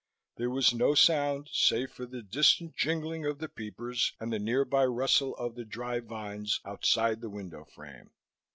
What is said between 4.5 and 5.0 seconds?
by